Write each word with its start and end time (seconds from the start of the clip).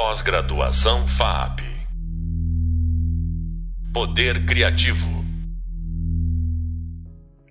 Pós-graduação 0.00 1.08
FAP. 1.08 1.58
Poder 3.92 4.46
Criativo. 4.46 5.08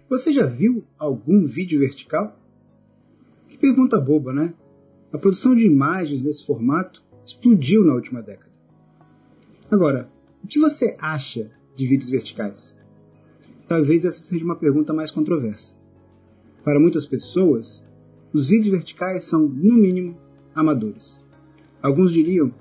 Você 0.09 0.31
já 0.31 0.45
viu 0.45 0.87
algum 0.97 1.45
vídeo 1.45 1.77
vertical? 1.77 2.39
Que 3.49 3.57
pergunta 3.57 3.99
boba, 3.99 4.31
né? 4.31 4.53
A 5.11 5.17
produção 5.17 5.53
de 5.53 5.65
imagens 5.65 6.23
nesse 6.23 6.45
formato 6.45 7.03
explodiu 7.25 7.83
na 7.83 7.93
última 7.93 8.21
década. 8.21 8.49
Agora, 9.69 10.09
o 10.41 10.47
que 10.47 10.57
você 10.57 10.95
acha 11.01 11.51
de 11.75 11.85
vídeos 11.85 12.09
verticais? 12.09 12.73
Talvez 13.67 14.05
essa 14.05 14.19
seja 14.19 14.45
uma 14.45 14.55
pergunta 14.55 14.93
mais 14.93 15.11
controversa. 15.11 15.75
Para 16.63 16.79
muitas 16.79 17.05
pessoas, 17.05 17.83
os 18.31 18.47
vídeos 18.47 18.71
verticais 18.71 19.25
são, 19.25 19.41
no 19.41 19.75
mínimo, 19.75 20.17
amadores. 20.55 21.26
Alguns 21.81 22.11
diriam 22.11 22.53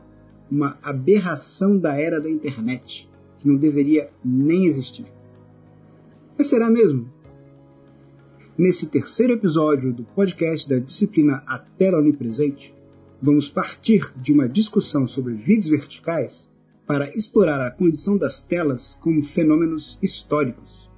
uma 0.50 0.78
aberração 0.82 1.78
da 1.78 1.94
era 1.94 2.20
da 2.20 2.30
internet, 2.30 3.08
que 3.38 3.48
não 3.48 3.56
deveria 3.56 4.10
nem 4.24 4.66
existir. 4.66 5.06
Mas 6.36 6.48
será 6.48 6.70
mesmo? 6.70 7.10
Nesse 8.56 8.88
terceiro 8.88 9.34
episódio 9.34 9.92
do 9.92 10.04
podcast 10.04 10.68
da 10.68 10.78
disciplina 10.78 11.42
A 11.46 11.58
Tela 11.58 11.98
Onipresente, 11.98 12.74
vamos 13.20 13.48
partir 13.48 14.12
de 14.16 14.32
uma 14.32 14.48
discussão 14.48 15.06
sobre 15.06 15.34
vídeos 15.34 15.68
verticais 15.68 16.50
para 16.86 17.10
explorar 17.16 17.66
a 17.66 17.70
condição 17.70 18.16
das 18.16 18.42
telas 18.42 18.96
como 19.00 19.22
fenômenos 19.22 19.98
históricos. 20.02 20.90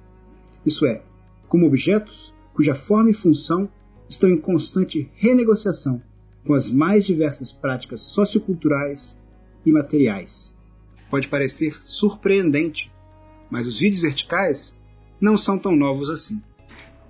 Isso 0.65 0.85
é, 0.85 1.01
como 1.47 1.65
objetos 1.65 2.33
cuja 2.53 2.75
forma 2.75 3.09
e 3.09 3.13
função 3.13 3.69
estão 4.07 4.29
em 4.29 4.37
constante 4.37 5.09
renegociação 5.15 6.01
com 6.49 6.55
as 6.55 6.71
mais 6.71 7.05
diversas 7.05 7.51
práticas 7.51 8.01
socioculturais 8.01 9.15
e 9.63 9.71
materiais. 9.71 10.57
Pode 11.07 11.27
parecer 11.27 11.79
surpreendente, 11.83 12.91
mas 13.51 13.67
os 13.67 13.77
vídeos 13.77 14.01
verticais 14.01 14.75
não 15.21 15.37
são 15.37 15.59
tão 15.59 15.75
novos 15.75 16.09
assim. 16.09 16.41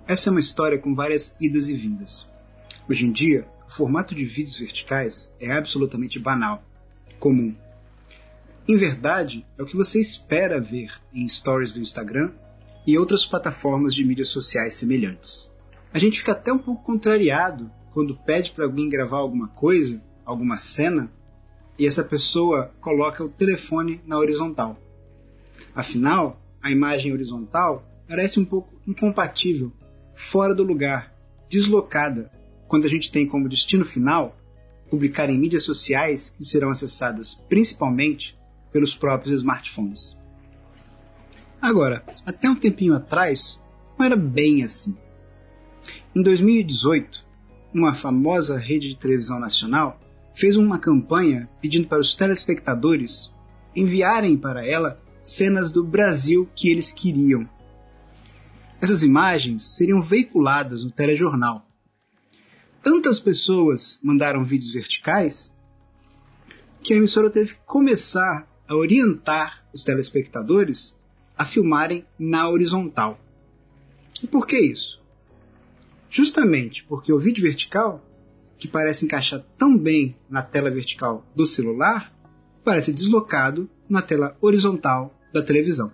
Essa 0.06 0.30
é 0.30 0.32
uma 0.32 0.42
história 0.42 0.78
com 0.78 0.94
várias 0.94 1.38
idas 1.40 1.70
e 1.70 1.74
vindas. 1.74 2.30
Hoje 2.90 3.06
em 3.06 3.14
dia, 3.14 3.48
o 3.66 3.72
formato 3.72 4.14
de 4.14 4.26
vídeos 4.26 4.60
verticais 4.60 5.32
é 5.40 5.54
absolutamente 5.54 6.20
banal, 6.20 6.62
comum. 7.18 7.56
Em 8.68 8.76
verdade, 8.76 9.46
é 9.58 9.64
o 9.64 9.66
que 9.66 9.78
você 9.78 10.02
espera 10.02 10.60
ver 10.60 10.92
em 11.14 11.26
stories 11.26 11.72
do 11.72 11.80
Instagram 11.80 12.34
e 12.86 12.98
outras 12.98 13.26
plataformas 13.26 13.96
de 13.96 14.04
mídias 14.04 14.28
sociais 14.28 14.74
semelhantes. 14.74 15.50
A 15.94 15.98
gente 15.98 16.20
fica 16.20 16.34
até 16.34 16.52
um 16.52 16.60
pouco 16.60 16.84
contrariado 16.84 17.72
quando 17.94 18.16
pede 18.16 18.52
para 18.52 18.66
alguém 18.66 18.90
gravar 18.90 19.18
alguma 19.18 19.48
coisa, 19.48 20.02
alguma 20.26 20.58
cena, 20.58 21.12
e 21.78 21.86
essa 21.86 22.04
pessoa 22.04 22.72
coloca 22.82 23.24
o 23.24 23.30
telefone 23.30 24.02
na 24.06 24.18
horizontal. 24.18 24.78
Afinal, 25.74 26.42
a 26.62 26.70
imagem 26.70 27.14
horizontal 27.14 27.84
parece 28.08 28.40
um 28.40 28.46
pouco 28.46 28.74
incompatível, 28.88 29.72
fora 30.14 30.54
do 30.54 30.64
lugar, 30.64 31.14
deslocada, 31.50 32.32
quando 32.68 32.86
a 32.86 32.90
gente 32.90 33.12
tem 33.12 33.26
como 33.26 33.50
destino 33.50 33.86
final 33.86 34.36
publicar 34.90 35.30
em 35.30 35.38
mídias 35.38 35.64
sociais 35.64 36.34
que 36.36 36.44
serão 36.44 36.70
acessadas 36.70 37.36
principalmente 37.48 38.38
pelos 38.72 38.96
próprios 38.96 39.40
smartphones. 39.40 40.18
Agora, 41.62 42.04
até 42.26 42.50
um 42.50 42.56
tempinho 42.56 42.96
atrás, 42.96 43.60
não 43.98 44.06
era 44.06 44.16
bem 44.16 44.64
assim. 44.64 44.96
Em 46.16 46.22
2018, 46.22 47.26
uma 47.74 47.94
famosa 47.94 48.58
rede 48.58 48.90
de 48.90 48.98
televisão 48.98 49.40
nacional 49.40 50.00
fez 50.34 50.56
uma 50.56 50.80
campanha 50.80 51.50
pedindo 51.62 51.88
para 51.88 52.00
os 52.00 52.16
telespectadores 52.16 53.34
enviarem 53.76 54.38
para 54.38 54.66
ela 54.66 55.00
cenas 55.22 55.72
do 55.72 55.84
Brasil 55.84 56.50
que 56.56 56.70
eles 56.70 56.92
queriam. 56.92 57.48
Essas 58.82 59.04
imagens 59.04 59.76
seriam 59.76 60.02
veiculadas 60.02 60.84
no 60.84 60.92
telejornal. 60.92 61.66
Tantas 62.82 63.20
pessoas 63.20 64.00
mandaram 64.02 64.44
vídeos 64.44 64.74
verticais 64.74 65.52
que 66.82 66.94
a 66.94 66.98
emissora 66.98 67.30
teve 67.30 67.56
que 67.56 67.62
começar 67.66 68.48
a 68.68 68.76
orientar 68.76 69.66
os 69.74 69.84
telespectadores 69.84 70.96
a 71.38 71.44
filmarem 71.44 72.06
na 72.18 72.50
horizontal. 72.50 73.20
E 74.24 74.28
por 74.28 74.48
que 74.48 74.58
isso? 74.58 74.99
Justamente 76.10 76.84
porque 76.84 77.14
o 77.14 77.20
vídeo 77.20 77.44
vertical 77.44 78.04
que 78.60 78.68
parece 78.68 79.06
encaixar 79.06 79.44
tão 79.58 79.76
bem 79.76 80.16
na 80.30 80.42
tela 80.42 80.70
vertical 80.70 81.26
do 81.34 81.46
celular, 81.46 82.14
parece 82.64 82.92
deslocado 82.92 83.70
na 83.88 84.02
tela 84.02 84.38
horizontal 84.42 85.18
da 85.34 85.42
televisão. 85.42 85.92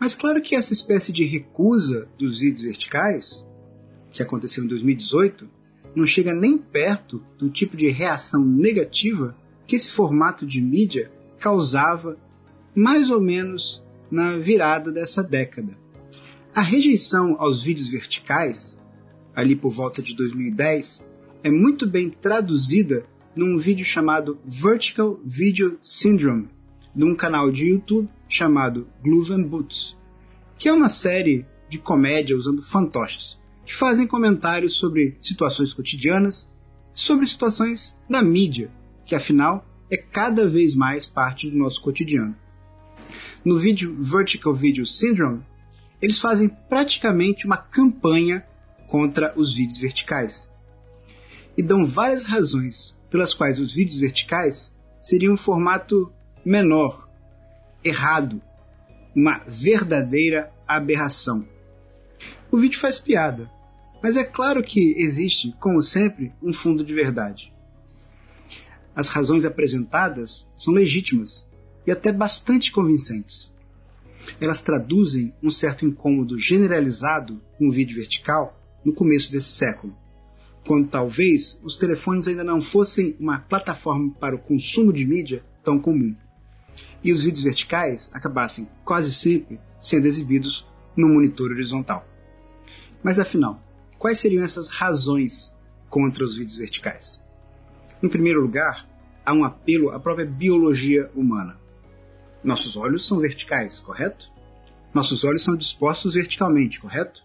Mas 0.00 0.14
claro 0.14 0.40
que 0.40 0.56
essa 0.56 0.72
espécie 0.72 1.12
de 1.12 1.24
recusa 1.24 2.08
dos 2.18 2.40
vídeos 2.40 2.62
verticais, 2.62 3.44
que 4.10 4.22
aconteceu 4.22 4.64
em 4.64 4.66
2018, 4.66 5.46
não 5.94 6.06
chega 6.06 6.34
nem 6.34 6.56
perto 6.56 7.22
do 7.38 7.50
tipo 7.50 7.76
de 7.76 7.88
reação 7.88 8.44
negativa 8.44 9.36
que 9.66 9.76
esse 9.76 9.90
formato 9.90 10.46
de 10.46 10.60
mídia 10.60 11.12
causava 11.38 12.18
mais 12.74 13.10
ou 13.10 13.20
menos 13.20 13.82
na 14.10 14.36
virada 14.38 14.90
dessa 14.90 15.22
década. 15.22 15.76
A 16.54 16.60
rejeição 16.60 17.36
aos 17.38 17.62
vídeos 17.62 17.88
verticais, 17.88 18.78
ali 19.34 19.56
por 19.56 19.70
volta 19.70 20.02
de 20.02 20.14
2010, 20.14 21.04
é 21.42 21.50
muito 21.50 21.86
bem 21.86 22.10
traduzida 22.10 23.04
num 23.34 23.58
vídeo 23.58 23.84
chamado 23.84 24.38
Vertical 24.44 25.20
Video 25.24 25.78
Syndrome, 25.82 26.48
num 26.94 27.14
canal 27.14 27.50
de 27.50 27.66
YouTube 27.66 28.08
chamado 28.28 28.86
Gloves 29.02 29.30
and 29.30 29.42
Boots, 29.42 29.96
que 30.58 30.68
é 30.68 30.72
uma 30.72 30.88
série 30.88 31.44
de 31.68 31.78
comédia 31.78 32.36
usando 32.36 32.62
fantoches, 32.62 33.40
que 33.66 33.74
fazem 33.74 34.06
comentários 34.06 34.74
sobre 34.74 35.16
situações 35.20 35.72
cotidianas, 35.72 36.50
sobre 36.94 37.26
situações 37.26 37.98
da 38.08 38.22
mídia, 38.22 38.70
que 39.04 39.14
afinal 39.14 39.66
é 39.90 39.96
cada 39.96 40.46
vez 40.46 40.74
mais 40.74 41.04
parte 41.06 41.50
do 41.50 41.56
nosso 41.56 41.82
cotidiano. 41.82 42.36
No 43.44 43.58
vídeo 43.58 43.96
Vertical 44.00 44.54
Video 44.54 44.86
Syndrome, 44.86 45.42
eles 46.00 46.18
fazem 46.18 46.48
praticamente 46.48 47.46
uma 47.46 47.56
campanha 47.56 48.44
contra 48.88 49.32
os 49.36 49.54
vídeos 49.54 49.78
verticais 49.78 50.48
e 51.56 51.62
dão 51.62 51.86
várias 51.86 52.24
razões 52.24 52.94
pelas 53.10 53.32
quais 53.32 53.60
os 53.60 53.74
vídeos 53.74 53.98
verticais 53.98 54.74
seriam 55.00 55.34
um 55.34 55.36
formato 55.36 56.12
menor, 56.44 57.08
errado, 57.82 58.42
uma 59.14 59.38
verdadeira 59.46 60.52
aberração. 60.66 61.46
O 62.50 62.58
vídeo 62.58 62.80
faz 62.80 62.98
piada, 62.98 63.50
mas 64.02 64.16
é 64.16 64.24
claro 64.24 64.62
que 64.62 64.94
existe, 64.98 65.54
como 65.60 65.80
sempre, 65.80 66.32
um 66.42 66.52
fundo 66.52 66.84
de 66.84 66.92
verdade. 66.92 67.52
As 68.94 69.08
razões 69.08 69.44
apresentadas 69.44 70.46
são 70.56 70.72
legítimas 70.72 71.48
e 71.86 71.90
até 71.90 72.12
bastante 72.12 72.72
convincentes. 72.72 73.52
Elas 74.40 74.62
traduzem 74.62 75.34
um 75.42 75.50
certo 75.50 75.84
incômodo 75.84 76.38
generalizado 76.38 77.40
com 77.58 77.68
o 77.68 77.72
vídeo 77.72 77.96
vertical 77.96 78.58
no 78.84 78.92
começo 78.92 79.32
desse 79.32 79.48
século 79.48 79.94
quando 80.66 80.88
talvez 80.88 81.58
os 81.62 81.76
telefones 81.76 82.26
ainda 82.26 82.42
não 82.42 82.60
fossem 82.60 83.16
uma 83.20 83.38
plataforma 83.38 84.12
para 84.18 84.34
o 84.34 84.38
consumo 84.38 84.92
de 84.92 85.04
mídia 85.04 85.44
tão 85.62 85.78
comum. 85.78 86.16
E 87.02 87.12
os 87.12 87.22
vídeos 87.22 87.44
verticais 87.44 88.10
acabassem 88.12 88.68
quase 88.84 89.12
sempre 89.12 89.60
sendo 89.80 90.06
exibidos 90.06 90.66
no 90.96 91.08
monitor 91.08 91.50
horizontal. 91.50 92.06
Mas 93.02 93.18
afinal, 93.18 93.62
quais 93.98 94.18
seriam 94.18 94.42
essas 94.42 94.68
razões 94.68 95.54
contra 95.90 96.24
os 96.24 96.36
vídeos 96.36 96.56
verticais? 96.56 97.22
Em 98.02 98.08
primeiro 98.08 98.40
lugar, 98.40 98.88
há 99.24 99.32
um 99.32 99.44
apelo 99.44 99.90
à 99.90 100.00
própria 100.00 100.26
biologia 100.26 101.10
humana. 101.14 101.60
Nossos 102.42 102.76
olhos 102.76 103.06
são 103.06 103.18
verticais, 103.18 103.80
correto? 103.80 104.30
Nossos 104.92 105.24
olhos 105.24 105.44
são 105.44 105.56
dispostos 105.56 106.14
verticalmente, 106.14 106.80
correto? 106.80 107.22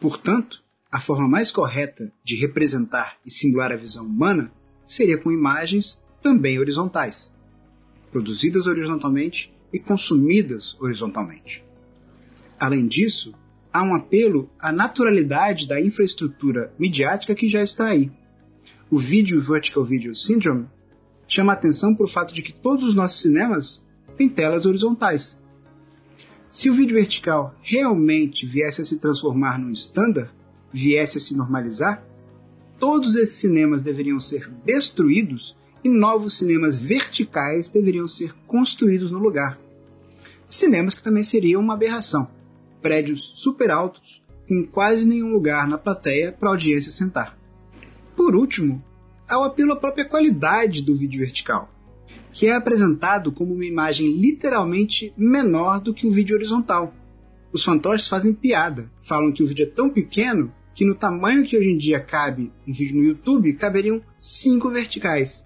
Portanto, 0.00 0.62
a 0.90 1.00
forma 1.00 1.28
mais 1.28 1.50
correta 1.50 2.12
de 2.24 2.36
representar 2.36 3.16
e 3.24 3.30
simular 3.30 3.72
a 3.72 3.76
visão 3.76 4.04
humana 4.04 4.50
seria 4.86 5.18
com 5.18 5.32
imagens 5.32 6.00
também 6.22 6.58
horizontais, 6.58 7.32
produzidas 8.10 8.66
horizontalmente 8.66 9.52
e 9.72 9.78
consumidas 9.78 10.76
horizontalmente. 10.80 11.64
Além 12.58 12.86
disso, 12.86 13.34
há 13.72 13.82
um 13.82 13.94
apelo 13.94 14.48
à 14.58 14.72
naturalidade 14.72 15.66
da 15.66 15.80
infraestrutura 15.80 16.72
midiática 16.78 17.34
que 17.34 17.48
já 17.48 17.62
está 17.62 17.88
aí. 17.88 18.10
O 18.90 18.98
Video 18.98 19.40
Vertical 19.40 19.84
Video 19.84 20.14
Syndrome 20.14 20.66
chama 21.28 21.52
a 21.52 21.56
atenção 21.56 21.94
para 21.94 22.06
o 22.06 22.08
fato 22.08 22.32
de 22.32 22.42
que 22.42 22.54
todos 22.54 22.84
os 22.84 22.94
nossos 22.94 23.20
cinemas 23.20 23.84
têm 24.16 24.28
telas 24.28 24.64
horizontais. 24.64 25.38
Se 26.50 26.70
o 26.70 26.74
vídeo 26.74 26.94
vertical 26.94 27.54
realmente 27.60 28.46
viesse 28.46 28.80
a 28.80 28.84
se 28.84 28.98
transformar 28.98 29.58
num 29.58 29.72
standard, 29.72 30.30
viesse 30.76 31.16
a 31.16 31.20
se 31.20 31.34
normalizar, 31.34 32.04
todos 32.78 33.16
esses 33.16 33.36
cinemas 33.36 33.80
deveriam 33.80 34.20
ser 34.20 34.50
destruídos 34.62 35.56
e 35.82 35.88
novos 35.88 36.36
cinemas 36.36 36.76
verticais 36.76 37.70
deveriam 37.70 38.06
ser 38.06 38.34
construídos 38.46 39.10
no 39.10 39.18
lugar. 39.18 39.58
Cinemas 40.46 40.94
que 40.94 41.02
também 41.02 41.22
seriam 41.22 41.62
uma 41.62 41.72
aberração. 41.72 42.28
Prédios 42.82 43.32
super 43.34 43.70
altos, 43.70 44.22
com 44.46 44.66
quase 44.66 45.08
nenhum 45.08 45.32
lugar 45.32 45.66
na 45.66 45.78
plateia 45.78 46.30
para 46.30 46.50
a 46.50 46.52
audiência 46.52 46.92
sentar. 46.92 47.38
Por 48.14 48.36
último, 48.36 48.84
há 49.26 49.38
o 49.38 49.44
apelo 49.44 49.72
à 49.72 49.76
própria 49.76 50.04
qualidade 50.04 50.82
do 50.82 50.94
vídeo 50.94 51.20
vertical, 51.20 51.70
que 52.32 52.48
é 52.48 52.54
apresentado 52.54 53.32
como 53.32 53.54
uma 53.54 53.64
imagem 53.64 54.12
literalmente 54.12 55.12
menor 55.16 55.80
do 55.80 55.94
que 55.94 56.06
o 56.06 56.10
vídeo 56.10 56.36
horizontal. 56.36 56.92
Os 57.50 57.64
fantoches 57.64 58.08
fazem 58.08 58.34
piada, 58.34 58.90
falam 59.00 59.32
que 59.32 59.42
o 59.42 59.46
vídeo 59.46 59.64
é 59.64 59.70
tão 59.70 59.88
pequeno 59.88 60.52
que 60.76 60.84
no 60.84 60.94
tamanho 60.94 61.42
que 61.42 61.56
hoje 61.56 61.70
em 61.70 61.76
dia 61.78 61.98
cabe 61.98 62.52
um 62.68 62.72
vídeo 62.72 62.96
no 62.96 63.04
YouTube, 63.04 63.54
caberiam 63.54 64.02
cinco 64.20 64.68
verticais. 64.68 65.42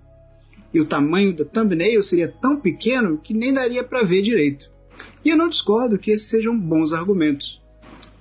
E 0.75 0.81
o 0.81 0.85
tamanho 0.85 1.33
da 1.33 1.45
thumbnail 1.45 2.03
seria 2.03 2.29
tão 2.29 2.61
pequeno 2.61 3.17
que 3.17 3.33
nem 3.33 3.53
daria 3.53 3.85
para 3.85 4.03
ver 4.03 4.23
direito. 4.23 4.69
E 5.25 5.31
eu 5.31 5.37
não 5.37 5.49
discordo 5.49 5.99
que 5.99 6.11
esses 6.11 6.27
sejam 6.27 6.59
bons 6.59 6.93
argumentos. 6.93 7.63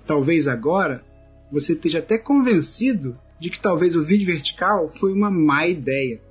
Talvez 0.05 0.47
agora 0.47 1.03
você 1.51 1.73
esteja 1.73 1.97
até 1.97 2.15
convencido 2.15 3.17
de 3.39 3.49
que 3.49 3.59
talvez 3.59 3.95
o 3.95 4.03
vídeo 4.03 4.27
vertical 4.27 4.87
foi 4.87 5.11
uma 5.11 5.31
má 5.31 5.65
ideia. 5.65 6.21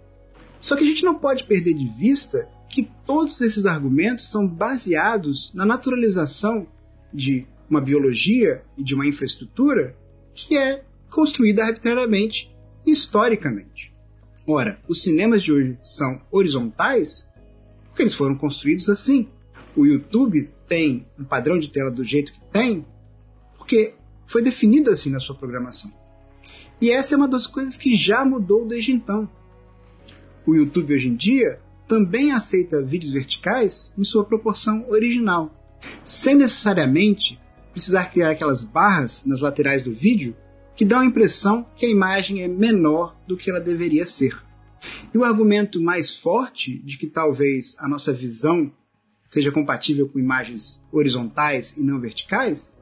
Só 0.61 0.77
que 0.77 0.85
a 0.85 0.87
gente 0.87 1.05
não 1.05 1.17
pode 1.17 1.43
perder 1.43 1.75
de 1.75 1.89
vista 1.89 2.49
que 2.69 2.89
todos 3.05 3.41
esses 3.41 3.67
argumentos 3.67 4.31
são 4.31 4.47
baseados 4.47 5.53
na 5.53 5.67
naturalização 5.67 6.69
de 7.13 7.47
uma 7.69 7.81
biologia 7.81 8.63
e 8.77 8.85
de 8.85 8.95
uma 8.95 9.07
infraestrutura 9.07 9.97
que 10.46 10.56
é 10.56 10.85
construída 11.11 11.64
arbitrariamente 11.64 12.55
historicamente. 12.87 13.93
Ora, 14.46 14.79
os 14.87 15.02
cinemas 15.02 15.43
de 15.43 15.52
hoje 15.52 15.79
são 15.82 16.20
horizontais 16.31 17.29
porque 17.88 18.02
eles 18.02 18.14
foram 18.14 18.37
construídos 18.37 18.88
assim. 18.88 19.29
O 19.76 19.85
YouTube 19.85 20.49
tem 20.69 21.06
um 21.19 21.25
padrão 21.25 21.58
de 21.58 21.69
tela 21.69 21.90
do 21.90 22.05
jeito 22.05 22.32
que 22.32 22.40
tem 22.52 22.87
porque 23.56 23.94
foi 24.26 24.43
definido 24.43 24.90
assim 24.90 25.11
na 25.11 25.19
sua 25.19 25.35
programação. 25.35 25.93
E 26.81 26.90
essa 26.90 27.14
é 27.14 27.17
uma 27.17 27.29
das 27.29 27.46
coisas 27.46 27.76
que 27.76 27.96
já 27.96 28.25
mudou 28.25 28.64
desde 28.64 28.93
então. 28.93 29.29
O 30.46 30.55
YouTube 30.55 30.94
hoje 30.94 31.08
em 31.08 31.17
dia 31.17 31.61
também 31.88 32.31
aceita 32.31 32.81
vídeos 32.81 33.11
verticais 33.11 33.93
em 33.99 34.05
sua 34.05 34.25
proporção 34.25 34.88
original, 34.88 35.50
sem 36.05 36.37
necessariamente 36.37 37.40
precisar 37.73 38.06
criar 38.06 38.31
aquelas 38.31 38.65
barras 38.65 39.25
nas 39.25 39.41
laterais 39.41 39.85
do 39.85 39.93
vídeo 39.93 40.37
que 40.76 40.85
dão 40.85 41.00
a 41.00 41.06
impressão 41.06 41.67
que 41.76 41.87
a 41.87 41.91
imagem 41.91 42.43
é 42.43 42.49
menor 42.49 43.17
do 43.26 43.37
que 43.37 43.50
ela 43.50 43.61
deveria 43.61 44.06
ser. 44.06 44.41
E 45.12 45.19
o 45.19 45.25
argumento 45.25 45.81
mais 45.81 46.17
forte 46.17 46.79
de 46.79 46.97
que 46.97 47.06
talvez 47.06 47.76
a 47.81 47.88
nossa 47.88 48.12
visão 48.12 48.73
seja 49.29 49.50
compatível 49.50 50.09
com 50.09 50.19
imagens 50.19 50.81
horizontais 50.93 51.75
e 51.76 51.81
não 51.81 52.00
verticais, 52.00 52.76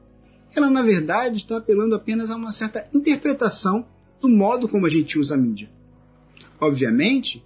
ela 0.55 0.69
na 0.69 0.81
verdade 0.81 1.37
está 1.37 1.57
apelando 1.57 1.95
apenas 1.95 2.29
a 2.29 2.35
uma 2.35 2.51
certa 2.51 2.87
interpretação 2.93 3.85
do 4.21 4.29
modo 4.29 4.67
como 4.67 4.85
a 4.85 4.89
gente 4.89 5.19
usa 5.19 5.35
a 5.35 5.37
mídia. 5.37 5.69
Obviamente, 6.59 7.43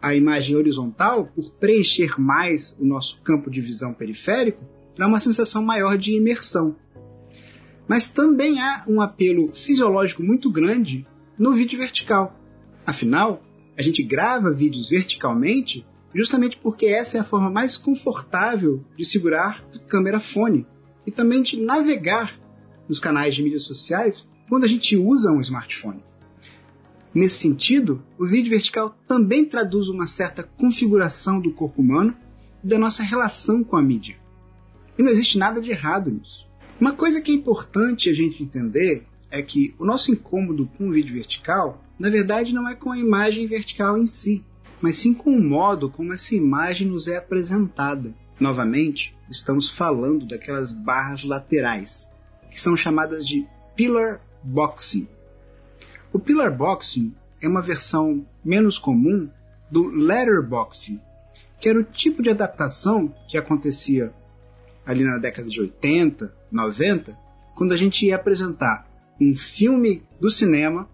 a 0.00 0.14
imagem 0.14 0.56
horizontal, 0.56 1.26
por 1.26 1.50
preencher 1.52 2.18
mais 2.18 2.76
o 2.78 2.84
nosso 2.84 3.20
campo 3.22 3.50
de 3.50 3.60
visão 3.60 3.92
periférico, 3.92 4.64
dá 5.00 5.06
uma 5.06 5.18
sensação 5.18 5.64
maior 5.64 5.96
de 5.96 6.14
imersão. 6.14 6.76
Mas 7.88 8.06
também 8.06 8.60
há 8.60 8.84
um 8.86 9.00
apelo 9.00 9.50
fisiológico 9.50 10.22
muito 10.22 10.50
grande 10.50 11.06
no 11.38 11.54
vídeo 11.54 11.78
vertical. 11.78 12.38
Afinal, 12.84 13.42
a 13.78 13.80
gente 13.80 14.02
grava 14.02 14.52
vídeos 14.52 14.90
verticalmente 14.90 15.86
justamente 16.14 16.58
porque 16.58 16.84
essa 16.84 17.16
é 17.16 17.20
a 17.20 17.24
forma 17.24 17.48
mais 17.48 17.78
confortável 17.78 18.84
de 18.94 19.06
segurar 19.06 19.64
a 19.74 19.78
câmera 19.78 20.20
fone 20.20 20.66
e 21.06 21.10
também 21.10 21.42
de 21.42 21.58
navegar 21.58 22.38
nos 22.86 22.98
canais 22.98 23.34
de 23.34 23.42
mídias 23.42 23.62
sociais 23.62 24.28
quando 24.50 24.64
a 24.64 24.68
gente 24.68 24.98
usa 24.98 25.32
um 25.32 25.40
smartphone. 25.40 26.04
Nesse 27.14 27.38
sentido, 27.38 28.02
o 28.18 28.26
vídeo 28.26 28.50
vertical 28.50 28.94
também 29.08 29.46
traduz 29.46 29.88
uma 29.88 30.06
certa 30.06 30.42
configuração 30.42 31.40
do 31.40 31.54
corpo 31.54 31.80
humano 31.80 32.14
e 32.62 32.68
da 32.68 32.78
nossa 32.78 33.02
relação 33.02 33.64
com 33.64 33.78
a 33.78 33.82
mídia. 33.82 34.19
E 34.98 35.02
não 35.02 35.10
existe 35.10 35.38
nada 35.38 35.60
de 35.60 35.70
errado 35.70 36.10
nisso. 36.10 36.48
Uma 36.80 36.92
coisa 36.92 37.20
que 37.20 37.30
é 37.30 37.34
importante 37.34 38.08
a 38.08 38.12
gente 38.12 38.42
entender 38.42 39.06
é 39.30 39.42
que 39.42 39.74
o 39.78 39.84
nosso 39.84 40.10
incômodo 40.10 40.66
com 40.76 40.88
o 40.88 40.92
vídeo 40.92 41.14
vertical, 41.14 41.84
na 41.98 42.08
verdade, 42.08 42.52
não 42.52 42.68
é 42.68 42.74
com 42.74 42.90
a 42.90 42.98
imagem 42.98 43.46
vertical 43.46 43.96
em 43.96 44.06
si, 44.06 44.44
mas 44.80 44.96
sim 44.96 45.12
com 45.12 45.30
o 45.30 45.42
modo 45.42 45.90
como 45.90 46.12
essa 46.12 46.34
imagem 46.34 46.88
nos 46.88 47.06
é 47.06 47.16
apresentada. 47.16 48.14
Novamente, 48.40 49.14
estamos 49.30 49.70
falando 49.70 50.26
daquelas 50.26 50.72
barras 50.72 51.22
laterais, 51.22 52.08
que 52.50 52.60
são 52.60 52.76
chamadas 52.76 53.26
de 53.26 53.46
pillar 53.76 54.20
boxing. 54.42 55.06
O 56.12 56.18
pillar 56.18 56.56
boxing 56.56 57.14
é 57.40 57.46
uma 57.46 57.60
versão 57.60 58.26
menos 58.44 58.78
comum 58.78 59.28
do 59.70 59.86
letterboxing, 59.86 61.00
que 61.60 61.68
era 61.68 61.78
o 61.78 61.84
tipo 61.84 62.22
de 62.22 62.30
adaptação 62.30 63.14
que 63.28 63.36
acontecia 63.36 64.12
ali 64.84 65.04
na 65.04 65.18
década 65.18 65.48
de 65.48 65.60
80, 65.60 66.34
90, 66.50 67.16
quando 67.54 67.72
a 67.72 67.76
gente 67.76 68.06
ia 68.06 68.16
apresentar 68.16 68.88
um 69.20 69.34
filme 69.36 70.02
do 70.18 70.30
cinema 70.30 70.88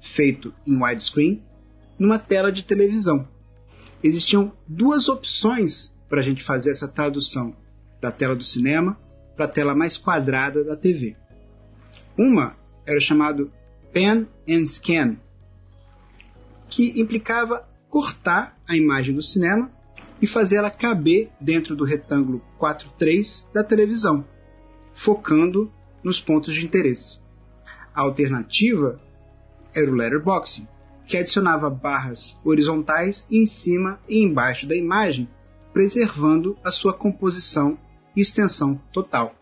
feito 0.00 0.54
em 0.66 0.82
widescreen 0.82 1.42
numa 1.98 2.18
tela 2.18 2.50
de 2.50 2.64
televisão. 2.64 3.28
Existiam 4.02 4.52
duas 4.66 5.08
opções 5.08 5.94
para 6.08 6.20
a 6.20 6.22
gente 6.22 6.42
fazer 6.42 6.70
essa 6.70 6.88
tradução 6.88 7.54
da 8.00 8.10
tela 8.10 8.36
do 8.36 8.44
cinema 8.44 8.98
para 9.34 9.46
a 9.46 9.48
tela 9.48 9.74
mais 9.74 9.96
quadrada 9.96 10.64
da 10.64 10.76
TV. 10.76 11.16
Uma 12.16 12.56
era 12.86 13.00
chamado 13.00 13.52
Pan 13.92 14.26
and 14.48 14.66
Scan, 14.66 15.16
que 16.68 17.00
implicava 17.00 17.68
cortar 17.90 18.58
a 18.66 18.76
imagem 18.76 19.14
do 19.14 19.22
cinema 19.22 19.70
e 20.20 20.26
fazer 20.26 20.56
ela 20.56 20.70
caber 20.70 21.30
dentro 21.40 21.76
do 21.76 21.84
retângulo 21.84 22.42
4.3 22.58 23.46
da 23.52 23.62
televisão, 23.62 24.24
focando 24.94 25.70
nos 26.02 26.20
pontos 26.20 26.54
de 26.54 26.64
interesse. 26.64 27.18
A 27.94 28.02
alternativa 28.02 29.00
era 29.74 29.90
o 29.90 29.94
letterboxing, 29.94 30.66
que 31.06 31.16
adicionava 31.16 31.70
barras 31.70 32.38
horizontais 32.44 33.26
em 33.30 33.46
cima 33.46 34.00
e 34.08 34.22
embaixo 34.22 34.66
da 34.66 34.74
imagem, 34.74 35.28
preservando 35.72 36.56
a 36.64 36.70
sua 36.70 36.92
composição 36.92 37.78
e 38.14 38.20
extensão 38.20 38.80
total. 38.92 39.34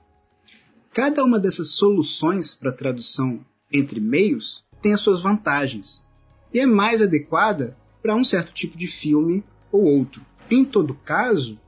Cada 0.93 1.25
uma 1.25 1.39
dessas 1.39 1.71
soluções 1.71 2.55
para 2.55 2.73
tradução 2.73 3.41
entre 3.73 4.01
meios 4.01 4.65
tem 4.83 4.93
as 4.93 5.01
suas 5.01 5.21
vantagens 5.21 6.05
e 6.53 6.61
é 6.61 6.67
mais 6.67 7.03
adequada 7.03 7.77
para 8.03 8.15
um 8.15 8.23
certo 8.23 8.53
tipo 8.53 8.77
de 8.77 8.87
filme 8.87 9.43
ou 9.73 9.83
outro. 9.83 10.25
Em 10.55 10.65
todo 10.65 10.95
caso, 10.95 11.59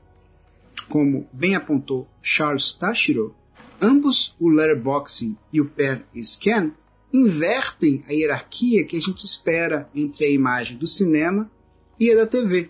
como 0.87 1.27
bem 1.33 1.55
apontou 1.55 2.07
Charles 2.21 2.73
Tashiro, 2.73 3.35
ambos 3.81 4.33
o 4.39 4.47
letterboxing 4.47 5.35
e 5.51 5.59
o 5.59 5.65
pen 5.65 6.03
scan 6.23 6.71
invertem 7.11 8.01
a 8.07 8.13
hierarquia 8.13 8.85
que 8.85 8.95
a 8.95 9.01
gente 9.01 9.25
espera 9.25 9.89
entre 9.93 10.23
a 10.23 10.29
imagem 10.29 10.77
do 10.77 10.87
cinema 10.87 11.51
e 11.99 12.09
a 12.09 12.15
da 12.15 12.25
TV, 12.25 12.69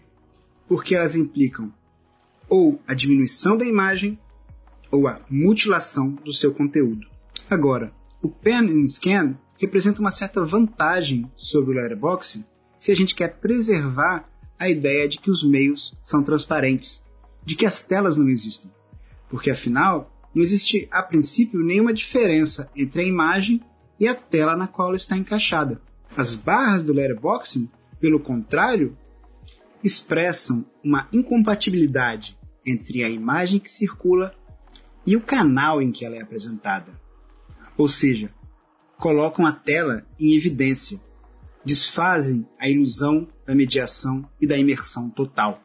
porque 0.68 0.96
elas 0.96 1.16
implicam 1.16 1.72
ou 2.50 2.82
a 2.88 2.96
diminuição 2.96 3.56
da 3.56 3.64
imagem 3.64 4.18
ou 4.90 5.08
a 5.08 5.22
mutilação 5.30 6.14
do 6.14 6.34
seu 6.34 6.52
conteúdo. 6.52 7.06
Agora, 7.48 7.94
o 8.24 8.28
pen 8.28 8.88
scan 8.88 9.38
representa 9.60 10.02
uma 10.02 10.12
certa 10.12 10.44
vantagem 10.44 11.32
sobre 11.36 11.70
o 11.70 11.74
letterboxing 11.76 12.44
se 12.80 12.92
a 12.92 12.96
gente 12.96 13.14
quer 13.14 13.38
preservar 13.38 14.28
a 14.60 14.70
ideia 14.70 15.08
de 15.08 15.18
que 15.18 15.30
os 15.30 15.44
meios 15.44 15.94
são 16.02 16.24
transparentes, 16.24 17.04
de 17.46 17.56
que 17.56 17.66
as 17.66 17.84
telas 17.84 18.18
não 18.18 18.30
existem. 18.30 18.72
Porque 19.30 19.50
afinal, 19.52 20.12
não 20.34 20.42
existe 20.42 20.88
a 20.92 21.02
princípio 21.02 21.64
nenhuma 21.64 21.94
diferença 21.94 22.70
entre 22.76 23.02
a 23.02 23.06
imagem 23.06 23.62
e 24.00 24.08
a 24.08 24.16
tela 24.16 24.56
na 24.56 24.68
qual 24.68 24.90
ela 24.90 24.98
está 24.98 25.18
encaixada. 25.18 25.82
As 26.16 26.36
barras 26.36 26.84
do 26.84 26.94
letterboxing, 26.94 27.70
pelo 28.00 28.20
contrário, 28.20 28.98
expressam 29.84 30.66
uma 30.84 31.08
incompatibilidade 31.12 32.38
entre 32.66 33.04
a 33.04 33.10
imagem 33.10 33.60
que 33.60 33.72
circula 33.72 34.34
e 35.06 35.16
o 35.16 35.22
canal 35.22 35.82
em 35.82 35.92
que 35.92 36.06
ela 36.06 36.16
é 36.16 36.22
apresentada. 36.22 36.92
Ou 37.78 37.88
seja, 37.88 38.32
colocam 38.98 39.46
a 39.46 39.52
tela 39.52 40.06
em 40.20 40.36
evidência, 40.36 41.00
desfazem 41.68 42.48
a 42.58 42.70
ilusão 42.70 43.28
da 43.46 43.54
mediação 43.54 44.28
e 44.40 44.48
da 44.48 44.58
imersão 44.58 45.10
total. 45.10 45.62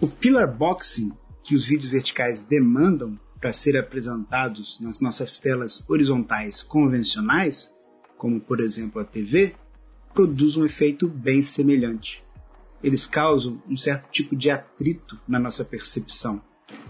O 0.00 0.08
pillar 0.08 0.52
boxing 0.52 1.12
que 1.44 1.54
os 1.54 1.64
vídeos 1.64 1.92
verticais 1.92 2.42
demandam 2.42 3.18
para 3.40 3.52
ser 3.52 3.76
apresentados 3.76 4.80
nas 4.80 5.00
nossas 5.00 5.38
telas 5.38 5.84
horizontais 5.88 6.60
convencionais, 6.60 7.72
como 8.18 8.40
por 8.40 8.58
exemplo 8.58 9.00
a 9.00 9.04
TV, 9.04 9.54
produz 10.12 10.56
um 10.56 10.64
efeito 10.64 11.06
bem 11.08 11.40
semelhante. 11.40 12.24
eles 12.82 13.06
causam 13.06 13.62
um 13.66 13.76
certo 13.76 14.10
tipo 14.10 14.36
de 14.36 14.50
atrito 14.50 15.18
na 15.26 15.38
nossa 15.38 15.64
percepção, 15.64 16.42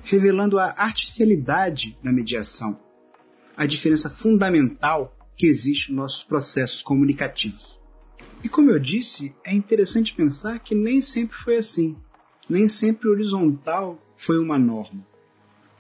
revelando 0.03 0.59
a 0.59 0.75
artificialidade 0.77 1.97
da 2.03 2.11
mediação, 2.11 2.81
a 3.57 3.65
diferença 3.65 4.11
fundamental 4.11 5.17
que 5.37 5.47
existe 5.47 5.91
nos 5.91 5.97
nossos 5.97 6.25
processos 6.25 6.83
comunicativos. 6.83 7.84
E 8.45 8.49
como 8.49 8.71
eu 8.71 8.79
disse, 8.79 9.35
é 9.43 9.55
interessante 9.55 10.15
pensar 10.15 10.59
que 10.59 10.75
nem 10.75 11.01
sempre 11.01 11.35
foi 11.39 11.57
assim. 11.57 11.97
Nem 12.47 12.69
sempre 12.69 13.09
horizontal 13.09 13.99
foi 14.19 14.39
uma 14.39 14.59
norma. 14.59 15.03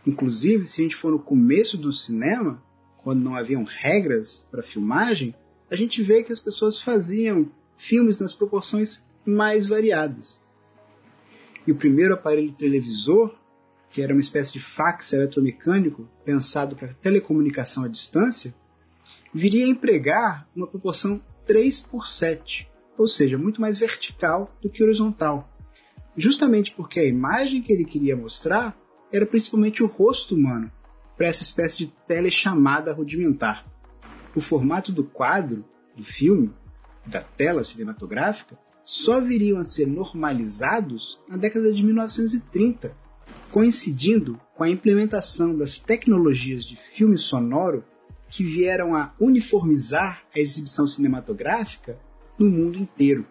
Inclusive, 0.07 0.67
se 0.67 0.81
a 0.81 0.85
gente 0.85 0.97
for 0.97 1.13
no 1.13 1.19
começo 1.19 1.77
do 1.77 1.93
cinema, 1.93 2.63
quando 2.97 3.23
não 3.23 3.35
haviam 3.35 3.65
regras 3.65 4.49
para 4.51 4.63
filmagem, 4.63 5.35
a 5.71 5.77
gente 5.77 6.03
vê 6.03 6.23
que 6.23 6.33
as 6.33 6.41
pessoas 6.41 6.81
faziam 6.81 7.51
filmes 7.77 8.19
nas 8.19 8.33
proporções 8.33 9.05
mais 9.27 9.67
variadas. 9.67 10.43
E 11.67 11.73
o 11.73 11.77
primeiro 11.77 12.15
aparelho 12.15 12.53
televisor, 12.53 13.35
que 13.91 14.01
era 14.01 14.15
uma 14.15 14.21
espécie 14.21 14.55
de 14.55 14.61
fax 14.61 15.13
eletromecânico 15.13 16.09
pensado 16.25 16.77
para 16.77 16.95
telecomunicação 16.95 17.85
à 17.85 17.89
distância, 17.89 18.55
viria 19.35 19.67
a 19.67 19.69
empregar 19.69 20.49
uma 20.57 20.67
proporção 20.67 21.21
3 21.47 21.81
por 21.83 22.07
7, 22.07 22.69
ou 22.97 23.07
seja, 23.07 23.39
muito 23.39 23.61
mais 23.61 23.79
vertical 23.79 24.55
do 24.63 24.71
que 24.71 24.83
horizontal. 24.83 25.51
Justamente 26.17 26.73
porque 26.73 27.01
a 27.01 27.05
imagem 27.05 27.63
que 27.63 27.73
ele 27.73 27.85
queria 27.85 28.17
mostrar 28.17 28.77
era 29.13 29.27
principalmente 29.27 29.83
o 29.83 29.87
rosto 29.87 30.35
humano, 30.35 30.71
para 31.17 31.27
essa 31.27 31.43
espécie 31.43 31.79
de 31.79 31.93
telechamada 32.07 32.93
rudimentar. 32.93 33.65
O 34.35 34.41
formato 34.41 34.91
do 34.91 35.05
quadro, 35.05 35.65
do 35.97 36.05
filme, 36.05 36.53
da 37.07 37.21
tela 37.21 37.63
cinematográfica, 37.63 38.59
só 38.85 39.21
viriam 39.21 39.59
a 39.59 39.65
ser 39.65 39.87
normalizados 39.87 41.19
na 41.29 41.37
década 41.37 41.73
de 41.73 41.83
1930, 41.83 42.95
coincidindo 43.51 44.39
com 44.57 44.65
a 44.65 44.69
implementação 44.69 45.57
das 45.57 45.79
tecnologias 45.79 46.65
de 46.65 46.77
filme 46.77 47.17
sonoro 47.17 47.85
que 48.29 48.43
vieram 48.43 48.95
a 48.95 49.15
uniformizar 49.21 50.23
a 50.35 50.39
exibição 50.39 50.87
cinematográfica 50.87 51.99
no 52.39 52.49
mundo 52.49 52.79
inteiro. 52.79 53.27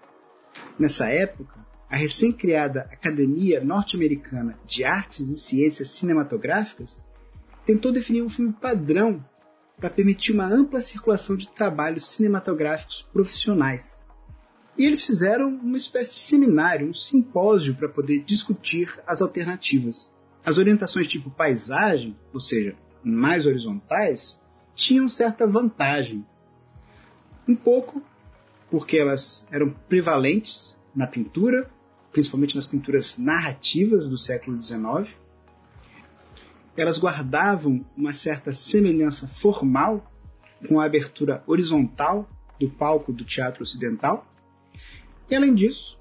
Nessa 0.77 1.07
época, 1.07 1.65
a 1.89 1.95
recém-criada 1.95 2.81
Academia 2.91 3.63
Norte-Americana 3.63 4.57
de 4.65 4.83
Artes 4.83 5.29
e 5.29 5.35
Ciências 5.35 5.91
Cinematográficas 5.91 6.99
tentou 7.65 7.91
definir 7.91 8.21
um 8.21 8.29
filme 8.29 8.53
padrão 8.53 9.23
para 9.77 9.89
permitir 9.89 10.31
uma 10.31 10.47
ampla 10.47 10.81
circulação 10.81 11.35
de 11.35 11.47
trabalhos 11.49 12.09
cinematográficos 12.09 13.07
profissionais. 13.11 13.99
E 14.77 14.85
eles 14.85 15.03
fizeram 15.03 15.49
uma 15.49 15.77
espécie 15.77 16.13
de 16.13 16.19
seminário, 16.19 16.89
um 16.89 16.93
simpósio 16.93 17.75
para 17.75 17.89
poder 17.89 18.23
discutir 18.23 18.99
as 19.05 19.21
alternativas. 19.21 20.11
As 20.43 20.57
orientações 20.57 21.07
tipo 21.07 21.29
paisagem, 21.29 22.17
ou 22.33 22.39
seja, 22.39 22.75
mais 23.03 23.45
horizontais, 23.45 24.41
tinham 24.75 25.07
certa 25.07 25.45
vantagem. 25.47 26.25
Um 27.47 27.55
pouco 27.55 28.01
porque 28.69 28.97
elas 28.97 29.45
eram 29.51 29.69
prevalentes 29.87 30.77
na 30.95 31.05
pintura, 31.05 31.69
principalmente 32.11 32.55
nas 32.55 32.65
pinturas 32.65 33.17
narrativas 33.17 34.07
do 34.07 34.17
século 34.17 34.61
XIX. 34.61 35.15
Elas 36.75 36.97
guardavam 36.97 37.85
uma 37.95 38.13
certa 38.13 38.51
semelhança 38.51 39.27
formal 39.27 40.11
com 40.67 40.79
a 40.79 40.85
abertura 40.85 41.43
horizontal 41.45 42.27
do 42.59 42.69
palco 42.69 43.11
do 43.11 43.23
teatro 43.23 43.63
ocidental. 43.63 44.25
E 45.29 45.35
além 45.35 45.53
disso, 45.53 45.99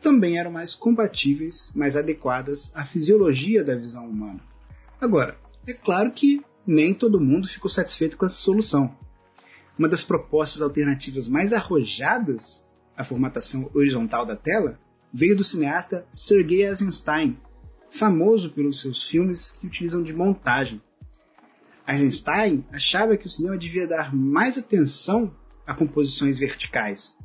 também 0.00 0.36
eram 0.36 0.50
mais 0.50 0.74
compatíveis, 0.74 1.72
mais 1.74 1.96
adequadas 1.96 2.72
à 2.74 2.84
fisiologia 2.84 3.62
da 3.62 3.74
visão 3.74 4.06
humana. 4.06 4.40
Agora, 5.00 5.38
é 5.66 5.72
claro 5.72 6.10
que 6.10 6.42
nem 6.66 6.94
todo 6.94 7.20
mundo 7.20 7.48
ficou 7.48 7.70
satisfeito 7.70 8.16
com 8.16 8.26
essa 8.26 8.36
solução. 8.36 8.96
Uma 9.78 9.88
das 9.88 10.04
propostas 10.04 10.62
alternativas 10.62 11.26
mais 11.26 11.52
arrojadas 11.52 12.64
à 12.96 13.04
formatação 13.04 13.70
horizontal 13.74 14.24
da 14.24 14.36
tela 14.36 14.78
veio 15.12 15.36
do 15.36 15.44
cineasta 15.44 16.06
Sergei 16.12 16.64
Eisenstein, 16.64 17.36
famoso 17.90 18.50
pelos 18.50 18.80
seus 18.80 19.06
filmes 19.06 19.50
que 19.52 19.66
utilizam 19.66 20.02
de 20.02 20.12
montagem. 20.12 20.80
Eisenstein 21.86 22.64
achava 22.72 23.16
que 23.16 23.26
o 23.26 23.30
cinema 23.30 23.58
devia 23.58 23.86
dar 23.86 24.14
mais 24.14 24.56
atenção 24.56 25.34
a 25.66 25.74
composições 25.74 26.38
verticais, 26.38 27.18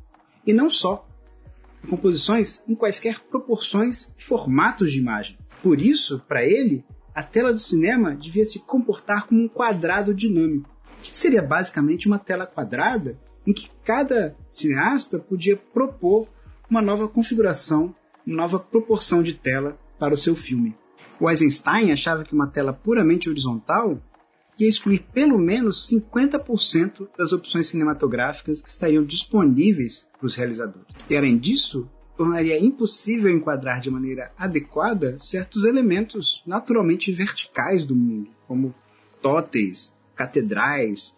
e 0.46 0.52
não 0.52 0.68
só, 0.68 1.06
a 1.82 1.86
composições 1.86 2.62
em 2.68 2.74
quaisquer 2.74 3.20
proporções 3.20 4.14
e 4.18 4.22
formatos 4.22 4.92
de 4.92 4.98
imagem. 4.98 5.38
Por 5.62 5.80
isso, 5.80 6.20
para 6.26 6.44
ele, 6.44 6.84
a 7.18 7.22
tela 7.24 7.52
do 7.52 7.58
cinema 7.58 8.14
devia 8.14 8.44
se 8.44 8.60
comportar 8.60 9.26
como 9.26 9.42
um 9.42 9.48
quadrado 9.48 10.14
dinâmico, 10.14 10.70
que 11.02 11.18
seria 11.18 11.42
basicamente 11.42 12.06
uma 12.06 12.16
tela 12.16 12.46
quadrada 12.46 13.18
em 13.44 13.52
que 13.52 13.68
cada 13.84 14.36
cineasta 14.52 15.18
podia 15.18 15.56
propor 15.56 16.28
uma 16.70 16.80
nova 16.80 17.08
configuração, 17.08 17.92
uma 18.24 18.36
nova 18.36 18.60
proporção 18.60 19.20
de 19.20 19.34
tela 19.34 19.76
para 19.98 20.14
o 20.14 20.16
seu 20.16 20.36
filme. 20.36 20.76
O 21.18 21.28
Eisenstein 21.28 21.90
achava 21.90 22.22
que 22.22 22.32
uma 22.32 22.46
tela 22.46 22.72
puramente 22.72 23.28
horizontal 23.28 24.00
ia 24.56 24.68
excluir 24.68 25.04
pelo 25.12 25.38
menos 25.38 25.90
50% 25.90 27.08
das 27.18 27.32
opções 27.32 27.66
cinematográficas 27.66 28.62
que 28.62 28.68
estariam 28.68 29.02
disponíveis 29.02 30.06
para 30.16 30.26
os 30.26 30.36
realizadores. 30.36 30.94
E 31.10 31.16
além 31.16 31.36
disso, 31.36 31.90
tornaria 32.18 32.58
impossível 32.58 33.30
enquadrar 33.30 33.80
de 33.80 33.92
maneira 33.92 34.32
adequada 34.36 35.16
certos 35.20 35.64
elementos 35.64 36.42
naturalmente 36.44 37.12
verticais 37.12 37.86
do 37.86 37.94
mundo, 37.94 38.28
como 38.48 38.74
totens, 39.22 39.94
catedrais, 40.16 41.14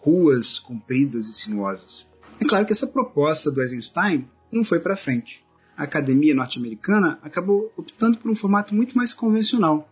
ruas 0.00 0.60
compridas 0.60 1.26
e 1.26 1.32
sinuosas. 1.32 2.06
É 2.40 2.44
claro 2.44 2.64
que 2.64 2.72
essa 2.72 2.86
proposta 2.86 3.50
do 3.50 3.60
Eisenstein 3.60 4.24
não 4.52 4.62
foi 4.62 4.78
para 4.78 4.94
frente. 4.94 5.44
A 5.76 5.82
academia 5.82 6.34
norte-americana 6.34 7.18
acabou 7.22 7.72
optando 7.76 8.18
por 8.18 8.30
um 8.30 8.34
formato 8.34 8.72
muito 8.72 8.96
mais 8.96 9.12
convencional, 9.12 9.90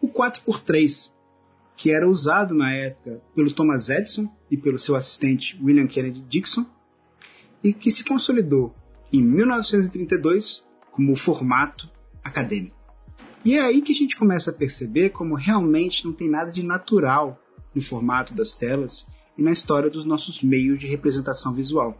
o 0.00 0.08
4x3, 0.08 1.12
que 1.76 1.92
era 1.92 2.08
usado 2.08 2.54
na 2.54 2.72
época 2.72 3.22
pelo 3.36 3.54
Thomas 3.54 3.88
Edison 3.88 4.28
e 4.50 4.56
pelo 4.56 4.80
seu 4.80 4.96
assistente 4.96 5.56
William 5.62 5.86
Kennedy 5.86 6.22
Dixon, 6.22 6.66
e 7.62 7.72
que 7.72 7.90
se 7.90 8.04
consolidou 8.04 8.74
em 9.12 9.22
1932 9.22 10.64
como 10.90 11.14
formato 11.16 11.90
acadêmico. 12.22 12.76
E 13.44 13.54
é 13.54 13.62
aí 13.62 13.80
que 13.80 13.92
a 13.92 13.94
gente 13.94 14.16
começa 14.16 14.50
a 14.50 14.54
perceber 14.54 15.10
como 15.10 15.36
realmente 15.36 16.04
não 16.04 16.12
tem 16.12 16.28
nada 16.28 16.50
de 16.50 16.64
natural 16.64 17.40
no 17.74 17.80
formato 17.80 18.34
das 18.34 18.54
telas 18.54 19.06
e 19.38 19.42
na 19.42 19.52
história 19.52 19.90
dos 19.90 20.04
nossos 20.04 20.42
meios 20.42 20.80
de 20.80 20.86
representação 20.86 21.54
visual. 21.54 21.96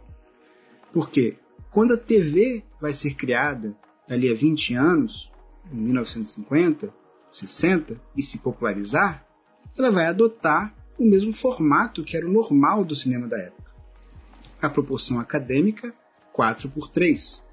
Porque 0.91 1.37
quando 1.71 1.93
a 1.93 1.97
TV 1.97 2.63
vai 2.81 2.91
ser 2.91 3.13
criada 3.13 3.77
dali 4.07 4.29
a 4.29 4.33
20 4.33 4.73
anos, 4.73 5.31
em 5.71 5.77
1950, 5.77 6.93
60, 7.31 8.01
e 8.15 8.23
se 8.23 8.39
popularizar, 8.39 9.25
ela 9.77 9.91
vai 9.91 10.07
adotar 10.07 10.73
o 10.97 11.05
mesmo 11.05 11.31
formato 11.31 12.03
que 12.03 12.17
era 12.17 12.27
o 12.27 12.31
normal 12.31 12.83
do 12.83 12.95
cinema 12.95 13.27
da 13.27 13.37
época. 13.37 13.71
A 14.61 14.69
proporção 14.69 15.19
acadêmica 15.19 15.93
4 16.37 16.69
por 16.69 16.87
3. 16.87 17.43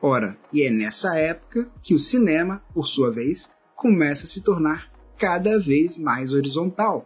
Ora, 0.00 0.38
e 0.52 0.62
é 0.62 0.70
nessa 0.70 1.16
época 1.16 1.68
que 1.82 1.94
o 1.94 1.98
cinema, 1.98 2.62
por 2.72 2.86
sua 2.86 3.10
vez, 3.10 3.50
começa 3.74 4.24
a 4.24 4.28
se 4.28 4.40
tornar 4.40 4.88
cada 5.18 5.58
vez 5.58 5.98
mais 5.98 6.32
horizontal, 6.32 7.04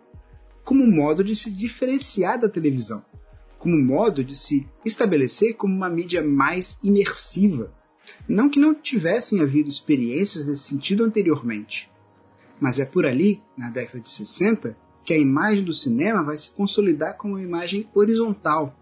como 0.63 0.87
modo 0.87 1.25
de 1.25 1.35
se 1.35 1.51
diferenciar 1.51 2.39
da 2.39 2.47
televisão, 2.47 3.03
como 3.59 3.83
modo 3.83 4.23
de 4.23 4.37
se 4.37 4.69
estabelecer 4.85 5.55
como 5.55 5.75
uma 5.75 5.89
mídia 5.89 6.23
mais 6.23 6.79
imersiva. 6.83 7.73
Não 8.29 8.51
que 8.51 8.61
não 8.61 8.75
tivessem 8.75 9.41
havido 9.41 9.71
experiências 9.71 10.45
nesse 10.45 10.65
sentido 10.65 11.05
anteriormente, 11.05 11.91
mas 12.61 12.79
é 12.79 12.85
por 12.85 13.07
ali, 13.07 13.41
na 13.57 13.71
década 13.71 14.01
de 14.01 14.11
60, 14.11 14.77
que 15.07 15.15
a 15.15 15.19
imagem 15.19 15.65
do 15.65 15.73
cinema 15.73 16.23
vai 16.23 16.37
se 16.37 16.51
consolidar 16.51 17.17
como 17.17 17.37
uma 17.37 17.43
imagem 17.43 17.89
horizontal, 17.95 18.77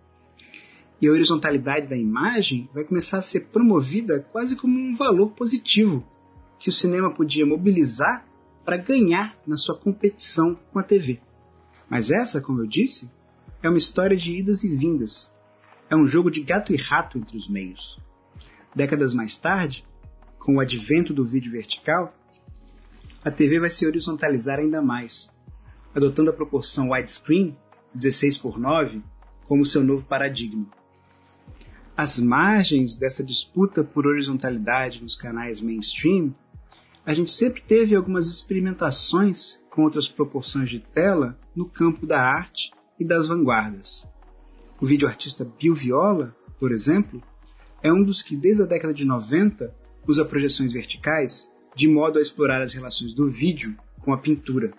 e 1.00 1.09
a 1.09 1.12
horizontalidade 1.12 1.87
da 1.88 1.97
imagem 1.97 2.69
vai 2.75 2.85
começar 2.85 3.19
a 3.19 3.23
ser 3.23 3.47
promovida 3.47 4.21
quase 4.33 4.54
como 4.54 4.78
um 4.78 4.95
valor 4.95 5.30
positivo 5.30 6.07
que 6.59 6.69
o 6.69 6.73
cinema 6.73 7.11
podia 7.11 7.47
mobilizar 7.47 8.26
para 8.64 8.76
ganhar 8.76 9.37
na 9.47 9.57
sua 9.57 9.75
competição 9.75 10.59
com 10.71 10.78
a 10.78 10.83
TV. 10.83 11.21
Mas 11.88 12.11
essa, 12.11 12.40
como 12.40 12.61
eu 12.61 12.66
disse, 12.66 13.11
é 13.62 13.69
uma 13.69 13.78
história 13.78 14.16
de 14.16 14.37
idas 14.37 14.62
e 14.62 14.76
vindas. 14.76 15.33
É 15.88 15.97
um 15.97 16.07
jogo 16.07 16.30
de 16.30 16.40
gato 16.42 16.73
e 16.73 16.76
rato 16.76 17.19
entre 17.19 17.37
os 17.37 17.49
meios. 17.49 17.99
Décadas 18.75 19.14
mais 19.14 19.37
tarde, 19.37 19.85
com 20.38 20.57
o 20.57 20.61
advento 20.61 21.12
do 21.14 21.25
vídeo 21.25 21.50
vertical, 21.50 22.14
a 23.25 23.30
TV 23.30 23.59
vai 23.59 23.71
se 23.71 23.87
horizontalizar 23.87 24.59
ainda 24.59 24.80
mais, 24.80 25.30
adotando 25.95 26.30
a 26.30 26.35
proporção 26.35 26.90
widescreen 26.90 27.57
16 27.95 28.38
por 28.38 28.59
9 28.59 29.02
como 29.49 29.66
seu 29.66 29.83
novo 29.83 30.04
paradigma. 30.04 30.80
As 31.97 32.19
margens 32.19 32.97
dessa 32.97 33.23
disputa 33.23 33.85
por 33.85 34.07
horizontalidade 34.07 35.03
nos 35.03 35.15
canais 35.15 35.61
mainstream, 35.61 36.35
a 37.05 37.13
gente 37.13 37.33
sempre 37.33 37.63
teve 37.63 37.95
algumas 37.95 38.29
experimentações 38.29 39.59
com 39.71 39.83
outras 39.83 40.09
proporções 40.09 40.71
de 40.71 40.81
tela 40.81 41.39
no 41.55 41.69
campo 41.69 42.07
da 42.07 42.21
arte 42.21 42.71
e 42.99 43.05
das 43.05 43.29
vanguardas. 43.29 44.07
O 44.81 44.87
videoartista 44.87 45.45
Bill 45.45 45.75
Viola, 45.75 46.35
por 46.59 46.73
exemplo, 46.73 47.23
é 47.83 47.93
um 47.93 48.03
dos 48.03 48.23
que 48.23 48.37
desde 48.37 48.63
a 48.63 48.67
década 48.67 48.95
de 48.95 49.05
90 49.05 49.75
usa 50.07 50.25
projeções 50.25 50.73
verticais 50.73 51.51
de 51.75 51.89
modo 51.89 52.19
a 52.19 52.23
explorar 52.23 52.63
as 52.63 52.75
relações 52.75 53.13
do 53.13 53.31
vídeo 53.31 53.77
com 54.01 54.13
a 54.13 54.19
pintura. 54.19 54.73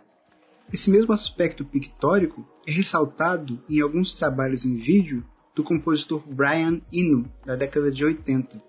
Esse 0.73 0.89
mesmo 0.89 1.13
aspecto 1.13 1.65
pictórico 1.65 2.47
é 2.65 2.71
ressaltado 2.71 3.61
em 3.69 3.81
alguns 3.81 4.15
trabalhos 4.15 4.65
em 4.65 4.75
vídeo 4.75 5.23
do 5.55 5.63
compositor 5.63 6.23
Brian 6.27 6.81
Eno, 6.91 7.31
da 7.45 7.55
década 7.55 7.91
de 7.91 8.05
80. 8.05 8.61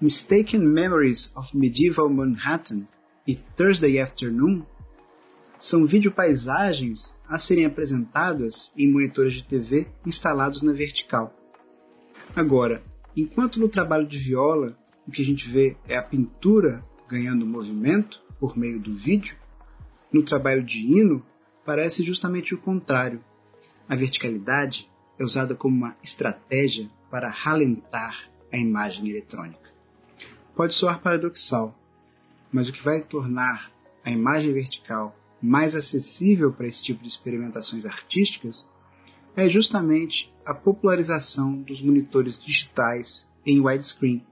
Mistaken 0.00 0.60
Memories 0.60 1.32
of 1.36 1.56
Medieval 1.56 2.08
Manhattan 2.08 2.86
e 3.26 3.36
Thursday 3.56 4.00
Afternoon 4.00 4.64
são 5.58 5.86
videopaisagens 5.86 7.16
a 7.28 7.38
serem 7.38 7.64
apresentadas 7.64 8.72
em 8.76 8.90
monitores 8.90 9.34
de 9.34 9.44
TV 9.44 9.86
instalados 10.04 10.60
na 10.62 10.72
vertical. 10.72 11.32
Agora, 12.34 12.82
enquanto 13.16 13.60
no 13.60 13.68
trabalho 13.68 14.06
de 14.06 14.18
viola 14.18 14.76
o 15.06 15.10
que 15.10 15.22
a 15.22 15.24
gente 15.24 15.48
vê 15.48 15.76
é 15.86 15.96
a 15.96 16.02
pintura 16.02 16.84
ganhando 17.08 17.46
movimento 17.46 18.20
por 18.40 18.56
meio 18.56 18.80
do 18.80 18.94
vídeo, 18.94 19.36
no 20.12 20.22
trabalho 20.22 20.64
de 20.64 20.80
hino 20.80 21.24
parece 21.64 22.02
justamente 22.02 22.54
o 22.54 22.58
contrário. 22.58 23.22
A 23.88 23.94
verticalidade 23.94 24.90
é 25.22 25.24
usada 25.24 25.54
como 25.54 25.76
uma 25.76 25.96
estratégia 26.02 26.90
para 27.08 27.30
ralentar 27.30 28.28
a 28.52 28.58
imagem 28.58 29.08
eletrônica. 29.08 29.70
Pode 30.54 30.74
soar 30.74 31.00
paradoxal, 31.00 31.78
mas 32.50 32.68
o 32.68 32.72
que 32.72 32.82
vai 32.82 33.00
tornar 33.00 33.70
a 34.04 34.10
imagem 34.10 34.52
vertical 34.52 35.16
mais 35.40 35.76
acessível 35.76 36.52
para 36.52 36.66
esse 36.66 36.82
tipo 36.82 37.02
de 37.02 37.08
experimentações 37.08 37.86
artísticas 37.86 38.66
é 39.36 39.48
justamente 39.48 40.32
a 40.44 40.52
popularização 40.52 41.54
dos 41.62 41.80
monitores 41.80 42.38
digitais 42.38 43.28
em 43.46 43.60
widescreen. 43.60 44.26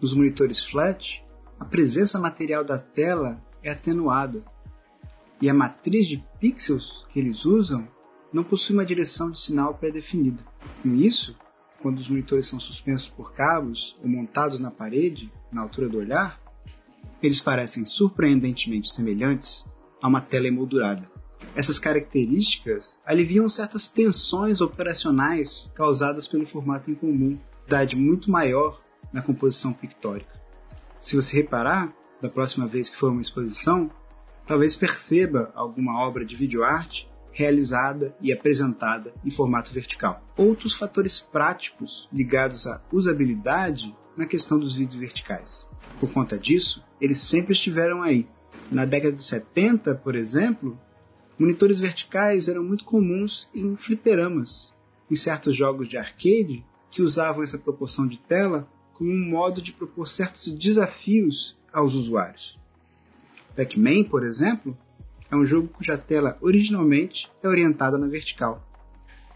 Nos 0.00 0.14
monitores 0.14 0.64
flat, 0.64 1.22
a 1.60 1.64
presença 1.64 2.18
material 2.18 2.64
da 2.64 2.78
tela 2.78 3.40
é 3.62 3.70
atenuada 3.70 4.42
e 5.40 5.50
a 5.50 5.54
matriz 5.54 6.06
de 6.06 6.24
pixels 6.40 7.06
que 7.12 7.20
eles 7.20 7.44
usam 7.44 7.86
não 8.32 8.44
possui 8.44 8.74
uma 8.74 8.84
direção 8.84 9.30
de 9.30 9.40
sinal 9.40 9.74
pré-definida. 9.74 10.42
Com 10.82 10.94
isso, 10.94 11.36
quando 11.80 11.98
os 11.98 12.08
monitores 12.08 12.46
são 12.46 12.60
suspensos 12.60 13.08
por 13.08 13.32
cabos 13.32 13.96
ou 14.02 14.08
montados 14.08 14.60
na 14.60 14.70
parede, 14.70 15.32
na 15.50 15.62
altura 15.62 15.88
do 15.88 15.98
olhar, 15.98 16.40
eles 17.22 17.40
parecem 17.40 17.84
surpreendentemente 17.84 18.92
semelhantes 18.92 19.66
a 20.00 20.08
uma 20.08 20.20
tela 20.20 20.46
emoldurada. 20.46 21.10
Essas 21.56 21.78
características 21.78 23.00
aliviam 23.04 23.48
certas 23.48 23.88
tensões 23.88 24.60
operacionais 24.60 25.70
causadas 25.74 26.26
pelo 26.28 26.46
formato 26.46 26.90
em 26.90 26.94
comum, 26.94 27.38
idade 27.66 27.96
muito 27.96 28.30
maior 28.30 28.80
na 29.12 29.22
composição 29.22 29.72
pictórica. 29.72 30.40
Se 31.00 31.16
você 31.16 31.36
reparar, 31.36 31.92
da 32.20 32.28
próxima 32.28 32.66
vez 32.66 32.90
que 32.90 32.96
for 32.96 33.10
uma 33.10 33.20
exposição, 33.20 33.90
talvez 34.46 34.76
perceba 34.76 35.50
alguma 35.54 36.00
obra 36.00 36.24
de 36.24 36.36
videoarte 36.36 37.07
realizada 37.38 38.12
e 38.20 38.32
apresentada 38.32 39.14
em 39.24 39.30
formato 39.30 39.72
vertical. 39.72 40.20
Outros 40.36 40.74
fatores 40.74 41.20
práticos 41.20 42.08
ligados 42.12 42.66
à 42.66 42.82
usabilidade 42.92 43.94
na 44.16 44.26
questão 44.26 44.58
dos 44.58 44.74
vídeos 44.74 44.98
verticais. 44.98 45.64
Por 46.00 46.12
conta 46.12 46.36
disso, 46.36 46.84
eles 47.00 47.20
sempre 47.20 47.52
estiveram 47.52 48.02
aí. 48.02 48.26
Na 48.72 48.84
década 48.84 49.14
de 49.14 49.22
70, 49.22 49.94
por 49.94 50.16
exemplo, 50.16 50.76
monitores 51.38 51.78
verticais 51.78 52.48
eram 52.48 52.64
muito 52.64 52.84
comuns 52.84 53.48
em 53.54 53.76
fliperamas, 53.76 54.74
em 55.08 55.14
certos 55.14 55.56
jogos 55.56 55.86
de 55.86 55.96
arcade 55.96 56.66
que 56.90 57.02
usavam 57.02 57.44
essa 57.44 57.56
proporção 57.56 58.08
de 58.08 58.18
tela 58.18 58.68
como 58.94 59.12
um 59.12 59.30
modo 59.30 59.62
de 59.62 59.72
propor 59.72 60.08
certos 60.08 60.52
desafios 60.52 61.56
aos 61.72 61.94
usuários. 61.94 62.58
Pac-Man, 63.54 64.02
por 64.10 64.24
exemplo, 64.24 64.76
é 65.30 65.36
um 65.36 65.44
jogo 65.44 65.68
cuja 65.68 65.98
tela 65.98 66.38
originalmente 66.40 67.30
é 67.42 67.48
orientada 67.48 67.98
na 67.98 68.06
vertical. 68.06 68.64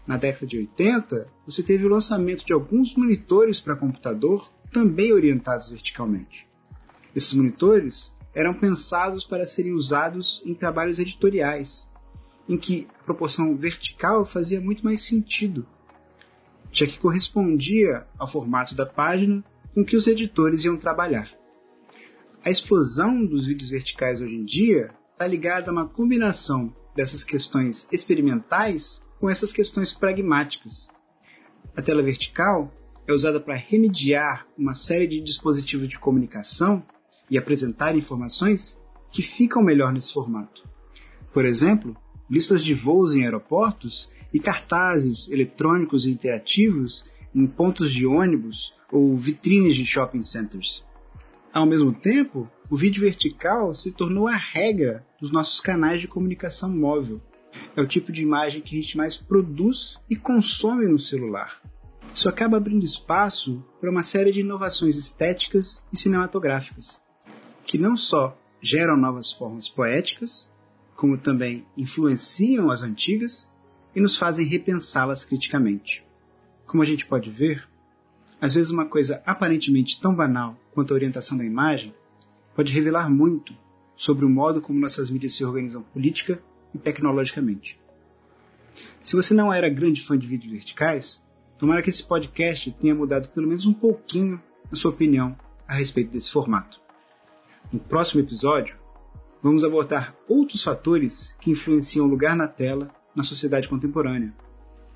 Na 0.05 0.17
década 0.17 0.47
de 0.47 0.57
80, 0.57 1.27
você 1.45 1.63
teve 1.63 1.85
o 1.85 1.89
lançamento 1.89 2.45
de 2.45 2.51
alguns 2.51 2.95
monitores 2.95 3.61
para 3.61 3.75
computador 3.75 4.51
também 4.71 5.13
orientados 5.13 5.69
verticalmente. 5.69 6.47
Esses 7.15 7.33
monitores 7.33 8.13
eram 8.33 8.53
pensados 8.53 9.23
para 9.23 9.45
serem 9.45 9.73
usados 9.73 10.41
em 10.45 10.53
trabalhos 10.53 10.99
editoriais, 10.99 11.87
em 12.49 12.57
que 12.57 12.87
a 12.99 13.03
proporção 13.03 13.55
vertical 13.55 14.25
fazia 14.25 14.59
muito 14.59 14.83
mais 14.83 15.01
sentido, 15.01 15.65
já 16.71 16.87
que 16.87 16.99
correspondia 16.99 18.05
ao 18.17 18.27
formato 18.27 18.75
da 18.75 18.85
página 18.85 19.43
com 19.73 19.85
que 19.85 19.95
os 19.95 20.07
editores 20.07 20.65
iam 20.65 20.75
trabalhar. 20.75 21.31
A 22.43 22.49
explosão 22.49 23.25
dos 23.25 23.47
vídeos 23.47 23.69
verticais 23.69 24.21
hoje 24.21 24.35
em 24.35 24.43
dia 24.43 24.91
está 25.23 25.27
ligada 25.27 25.69
a 25.69 25.71
uma 25.71 25.87
combinação 25.87 26.73
dessas 26.93 27.23
questões 27.23 27.87
experimentais 27.93 29.01
com 29.21 29.29
essas 29.29 29.53
questões 29.53 29.93
pragmáticas. 29.93 30.89
A 31.77 31.81
tela 31.81 32.03
vertical 32.03 32.69
é 33.07 33.13
usada 33.13 33.39
para 33.39 33.55
remediar 33.55 34.45
uma 34.57 34.73
série 34.73 35.07
de 35.07 35.21
dispositivos 35.21 35.87
de 35.87 35.97
comunicação 35.97 36.83
e 37.29 37.37
apresentar 37.37 37.95
informações 37.95 38.77
que 39.11 39.21
ficam 39.21 39.63
melhor 39.63 39.93
nesse 39.93 40.11
formato. 40.11 40.67
Por 41.31 41.45
exemplo, 41.45 41.95
listas 42.29 42.61
de 42.61 42.73
voos 42.73 43.15
em 43.15 43.23
aeroportos 43.23 44.09
e 44.33 44.41
cartazes 44.41 45.29
eletrônicos 45.29 46.05
e 46.05 46.11
interativos 46.11 47.05
em 47.33 47.47
pontos 47.47 47.93
de 47.93 48.05
ônibus 48.05 48.75
ou 48.91 49.15
vitrines 49.15 49.77
de 49.77 49.85
shopping 49.85 50.21
centers. 50.21 50.83
Ao 51.53 51.67
mesmo 51.67 51.93
tempo, 51.93 52.49
o 52.67 52.75
vídeo 52.75 53.01
vertical 53.01 53.75
se 53.75 53.91
tornou 53.91 54.27
a 54.27 54.35
regra 54.35 55.05
dos 55.21 55.31
nossos 55.31 55.61
canais 55.61 56.01
de 56.01 56.07
comunicação 56.07 56.67
móvel. 56.75 57.21
É 57.75 57.81
o 57.81 57.85
tipo 57.85 58.11
de 58.11 58.23
imagem 58.23 58.59
que 58.59 58.75
a 58.75 58.81
gente 58.81 58.97
mais 58.97 59.15
produz 59.15 59.99
e 60.09 60.15
consome 60.15 60.87
no 60.87 60.97
celular. 60.97 61.61
Isso 62.11 62.27
acaba 62.27 62.57
abrindo 62.57 62.83
espaço 62.83 63.63
para 63.79 63.91
uma 63.91 64.01
série 64.01 64.31
de 64.31 64.39
inovações 64.39 64.97
estéticas 64.97 65.83
e 65.93 65.97
cinematográficas, 65.97 66.99
que 67.63 67.77
não 67.77 67.95
só 67.95 68.35
geram 68.59 68.97
novas 68.97 69.31
formas 69.31 69.69
poéticas, 69.69 70.51
como 70.95 71.19
também 71.19 71.67
influenciam 71.77 72.71
as 72.71 72.81
antigas 72.81 73.47
e 73.95 74.01
nos 74.01 74.15
fazem 74.15 74.47
repensá-las 74.47 75.23
criticamente. 75.23 76.03
Como 76.65 76.81
a 76.81 76.85
gente 76.85 77.05
pode 77.05 77.29
ver, 77.29 77.69
às 78.43 78.55
vezes 78.55 78.71
uma 78.71 78.85
coisa 78.85 79.23
aparentemente 79.25 80.01
tão 80.01 80.13
banal 80.13 80.57
quanto 80.73 80.91
a 80.91 80.95
orientação 80.95 81.37
da 81.37 81.45
imagem 81.45 81.95
pode 82.53 82.73
revelar 82.73 83.09
muito 83.09 83.55
sobre 83.95 84.25
o 84.25 84.29
modo 84.29 84.61
como 84.61 84.81
nossas 84.81 85.09
mídias 85.09 85.33
se 85.33 85.45
organizam 85.45 85.81
política 85.81 86.43
e 86.75 86.77
tecnologicamente. 86.77 87.79
Se 89.01 89.15
você 89.15 89.33
não 89.33 89.53
era 89.53 89.69
grande 89.69 90.01
fã 90.01 90.17
de 90.17 90.27
vídeos 90.27 90.51
verticais, 90.51 91.23
tomara 91.57 91.81
que 91.81 91.89
esse 91.89 92.03
podcast 92.03 92.69
tenha 92.73 92.93
mudado 92.93 93.29
pelo 93.29 93.47
menos 93.47 93.65
um 93.65 93.71
pouquinho 93.71 94.41
a 94.69 94.75
sua 94.75 94.91
opinião 94.91 95.37
a 95.65 95.75
respeito 95.75 96.11
desse 96.11 96.29
formato. 96.29 96.81
No 97.71 97.79
próximo 97.79 98.19
episódio, 98.19 98.75
vamos 99.41 99.63
abordar 99.63 100.17
outros 100.27 100.61
fatores 100.61 101.33
que 101.39 101.49
influenciam 101.49 102.05
o 102.05 102.09
lugar 102.09 102.35
na 102.35 102.49
tela 102.49 102.93
na 103.15 103.23
sociedade 103.23 103.69
contemporânea, 103.69 104.33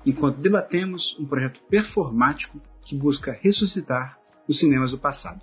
enquanto 0.04 0.36
debatemos 0.36 1.16
um 1.18 1.24
projeto 1.24 1.62
performático 1.70 2.60
que 2.88 2.96
busca 2.96 3.38
ressuscitar 3.42 4.18
os 4.48 4.58
cinemas 4.58 4.92
do 4.92 4.98
passado. 4.98 5.42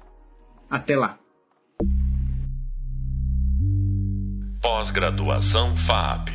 Até 0.67 0.97
lá! 0.97 1.19
Pós-graduação 4.59 5.75
FAP 5.75 6.29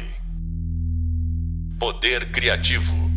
Poder 1.80 2.30
Criativo 2.30 3.09